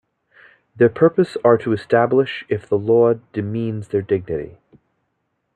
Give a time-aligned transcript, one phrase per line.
[0.75, 4.57] Their purpose are to establish if the law demeans their dignity.